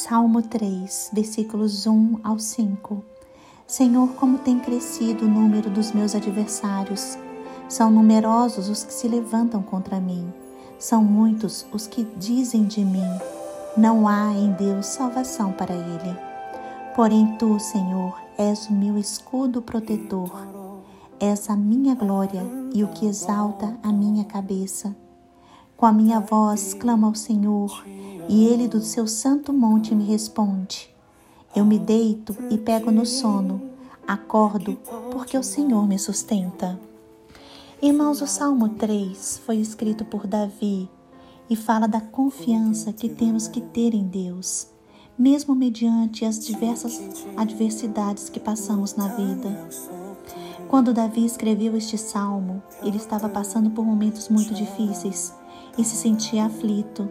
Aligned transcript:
Salmo 0.00 0.42
3, 0.42 1.10
versículos 1.12 1.84
1 1.84 2.20
ao 2.22 2.38
5. 2.38 3.02
Senhor, 3.66 4.10
como 4.10 4.38
tem 4.38 4.60
crescido 4.60 5.24
o 5.24 5.28
número 5.28 5.68
dos 5.68 5.90
meus 5.90 6.14
adversários. 6.14 7.18
São 7.68 7.90
numerosos 7.90 8.68
os 8.68 8.84
que 8.84 8.94
se 8.94 9.08
levantam 9.08 9.60
contra 9.60 9.98
mim. 9.98 10.32
São 10.78 11.02
muitos 11.02 11.66
os 11.72 11.88
que 11.88 12.06
dizem 12.16 12.64
de 12.64 12.84
mim: 12.84 13.10
não 13.76 14.06
há 14.06 14.32
em 14.34 14.52
Deus 14.52 14.86
salvação 14.86 15.50
para 15.50 15.74
ele. 15.74 16.16
Porém, 16.94 17.34
tu, 17.36 17.58
Senhor, 17.58 18.16
és 18.38 18.68
o 18.68 18.72
meu 18.74 18.96
escudo 18.96 19.60
protetor. 19.60 20.30
És 21.18 21.50
a 21.50 21.56
minha 21.56 21.96
glória 21.96 22.46
e 22.72 22.84
o 22.84 22.88
que 22.88 23.04
exalta 23.04 23.76
a 23.82 23.92
minha 23.92 24.24
cabeça. 24.24 24.94
Com 25.76 25.86
a 25.86 25.92
minha 25.92 26.20
voz 26.20 26.72
clamo 26.72 27.06
ao 27.06 27.16
Senhor 27.16 27.84
e 28.28 28.44
ele 28.46 28.68
do 28.68 28.80
seu 28.80 29.06
santo 29.06 29.52
monte 29.52 29.94
me 29.94 30.04
responde. 30.04 30.94
Eu 31.56 31.64
me 31.64 31.78
deito 31.78 32.36
e 32.50 32.58
pego 32.58 32.90
no 32.90 33.06
sono, 33.06 33.60
acordo 34.06 34.78
porque 35.10 35.36
o 35.36 35.42
Senhor 35.42 35.88
me 35.88 35.98
sustenta. 35.98 36.78
Irmãos, 37.80 38.20
o 38.20 38.26
Salmo 38.26 38.68
3 38.70 39.40
foi 39.46 39.56
escrito 39.56 40.04
por 40.04 40.26
Davi 40.26 40.88
e 41.48 41.56
fala 41.56 41.86
da 41.86 42.00
confiança 42.00 42.92
que 42.92 43.08
temos 43.08 43.48
que 43.48 43.62
ter 43.62 43.94
em 43.94 44.04
Deus, 44.04 44.68
mesmo 45.18 45.54
mediante 45.54 46.24
as 46.24 46.44
diversas 46.44 47.00
adversidades 47.36 48.28
que 48.28 48.38
passamos 48.38 48.94
na 48.94 49.08
vida. 49.08 49.68
Quando 50.68 50.92
Davi 50.92 51.24
escreveu 51.24 51.74
este 51.76 51.96
salmo, 51.96 52.62
ele 52.82 52.98
estava 52.98 53.26
passando 53.26 53.70
por 53.70 53.86
momentos 53.86 54.28
muito 54.28 54.52
difíceis 54.52 55.32
e 55.78 55.84
se 55.84 55.96
sentia 55.96 56.44
aflito 56.44 57.08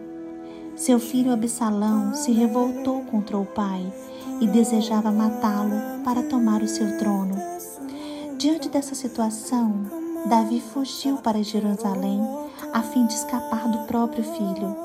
seu 0.78 1.00
filho 1.00 1.32
Absalão 1.32 2.14
se 2.14 2.30
revoltou 2.30 3.02
contra 3.02 3.36
o 3.36 3.44
pai 3.44 3.92
e 4.40 4.46
desejava 4.46 5.10
matá-lo 5.10 6.04
para 6.04 6.22
tomar 6.22 6.62
o 6.62 6.68
seu 6.68 6.96
trono. 6.98 7.34
Diante 8.38 8.68
dessa 8.68 8.94
situação, 8.94 9.82
Davi 10.26 10.60
fugiu 10.60 11.16
para 11.16 11.42
Jerusalém 11.42 12.20
a 12.72 12.80
fim 12.80 13.06
de 13.06 13.14
escapar 13.14 13.68
do 13.68 13.86
próprio 13.86 14.22
filho. 14.22 14.76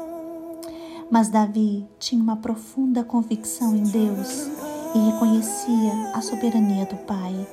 Mas 1.12 1.30
Davi 1.30 1.86
tinha 2.00 2.22
uma 2.22 2.38
profunda 2.38 3.04
convicção 3.04 3.76
em 3.76 3.84
Deus 3.84 4.48
e 4.96 5.12
reconhecia 5.12 6.12
a 6.16 6.22
soberania 6.22 6.86
do 6.86 6.98
Pai. 7.06 7.48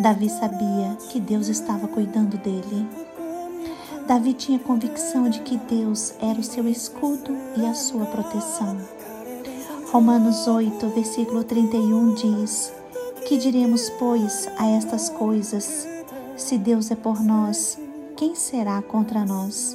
Davi 0.00 0.30
sabia 0.30 0.96
que 1.10 1.20
Deus 1.20 1.48
estava 1.48 1.86
cuidando 1.86 2.38
dele. 2.38 2.88
Davi 4.06 4.34
tinha 4.34 4.58
convicção 4.58 5.30
de 5.30 5.40
que 5.40 5.56
Deus 5.56 6.12
era 6.20 6.38
o 6.38 6.44
seu 6.44 6.68
escudo 6.68 7.34
e 7.56 7.64
a 7.64 7.72
sua 7.72 8.04
proteção. 8.04 8.76
Romanos 9.90 10.46
8, 10.46 10.88
versículo 10.88 11.42
31 11.42 12.14
diz: 12.14 12.70
Que 13.26 13.38
diremos, 13.38 13.88
pois, 13.98 14.46
a 14.58 14.66
estas 14.66 15.08
coisas? 15.08 15.86
Se 16.36 16.58
Deus 16.58 16.90
é 16.90 16.96
por 16.96 17.22
nós, 17.22 17.78
quem 18.14 18.34
será 18.34 18.82
contra 18.82 19.24
nós? 19.24 19.74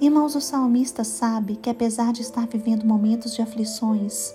Irmãos, 0.00 0.34
o 0.34 0.40
salmista 0.40 1.04
sabe 1.04 1.54
que 1.54 1.70
apesar 1.70 2.12
de 2.12 2.22
estar 2.22 2.46
vivendo 2.48 2.84
momentos 2.84 3.34
de 3.34 3.40
aflições, 3.40 4.34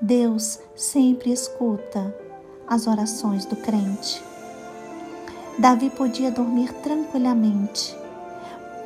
Deus 0.00 0.58
sempre 0.74 1.30
escuta 1.30 2.14
as 2.66 2.86
orações 2.86 3.44
do 3.44 3.56
crente. 3.56 4.22
Davi 5.58 5.90
podia 5.90 6.30
dormir 6.30 6.72
tranquilamente, 6.74 7.96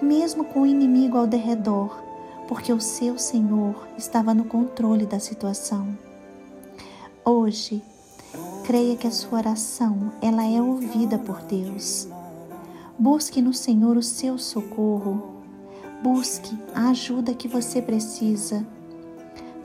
mesmo 0.00 0.42
com 0.42 0.62
o 0.62 0.66
inimigo 0.66 1.18
ao 1.18 1.26
derredor, 1.26 2.02
porque 2.48 2.72
o 2.72 2.80
seu 2.80 3.18
Senhor 3.18 3.86
estava 3.98 4.32
no 4.32 4.44
controle 4.44 5.04
da 5.04 5.20
situação. 5.20 5.86
Hoje, 7.22 7.82
creia 8.64 8.96
que 8.96 9.06
a 9.06 9.10
sua 9.10 9.40
oração 9.40 10.12
ela 10.22 10.46
é 10.46 10.62
ouvida 10.62 11.18
por 11.18 11.42
Deus. 11.42 12.08
Busque 12.98 13.42
no 13.42 13.52
Senhor 13.52 13.98
o 13.98 14.02
seu 14.02 14.38
socorro. 14.38 15.42
Busque 16.02 16.56
a 16.74 16.88
ajuda 16.88 17.34
que 17.34 17.48
você 17.48 17.82
precisa. 17.82 18.66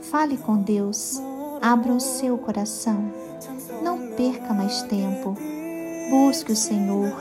Fale 0.01 0.35
com 0.35 0.57
Deus. 0.57 1.22
Abra 1.62 1.94
o 1.94 2.01
seu 2.01 2.38
coração. 2.38 3.13
Não 3.81 4.09
perca 4.09 4.53
mais 4.53 4.81
tempo. 4.84 5.38
Busque 6.09 6.53
o 6.53 6.56
Senhor, 6.56 7.13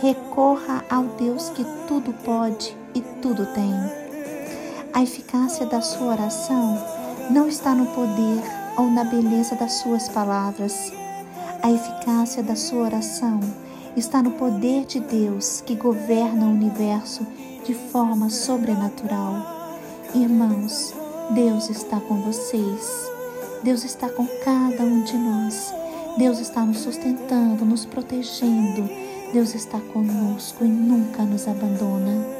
recorra 0.00 0.84
ao 0.88 1.04
Deus 1.18 1.50
que 1.50 1.64
tudo 1.88 2.12
pode 2.24 2.76
e 2.94 3.00
tudo 3.20 3.44
tem. 3.46 3.74
A 4.92 5.02
eficácia 5.02 5.66
da 5.66 5.80
sua 5.80 6.12
oração 6.12 6.78
não 7.30 7.48
está 7.48 7.74
no 7.74 7.86
poder 7.86 8.42
ou 8.76 8.90
na 8.90 9.04
beleza 9.04 9.54
das 9.56 9.74
suas 9.74 10.08
palavras. 10.08 10.92
A 11.62 11.70
eficácia 11.70 12.42
da 12.42 12.54
sua 12.54 12.84
oração 12.84 13.40
está 13.96 14.22
no 14.22 14.30
poder 14.32 14.84
de 14.84 15.00
Deus 15.00 15.60
que 15.60 15.74
governa 15.74 16.46
o 16.46 16.50
universo 16.50 17.26
de 17.64 17.74
forma 17.74 18.30
sobrenatural. 18.30 19.34
Irmãos, 20.14 20.94
Deus 21.30 21.68
está 21.68 21.98
com 22.00 22.16
vocês. 22.22 23.10
Deus 23.62 23.84
está 23.84 24.08
com 24.08 24.26
cada 24.44 24.82
um 24.82 25.02
de 25.02 25.16
nós. 25.16 25.79
Deus 26.18 26.38
está 26.38 26.64
nos 26.64 26.78
sustentando, 26.78 27.64
nos 27.64 27.86
protegendo. 27.86 28.88
Deus 29.32 29.54
está 29.54 29.80
conosco 29.92 30.64
e 30.64 30.68
nunca 30.68 31.24
nos 31.24 31.46
abandona. 31.46 32.39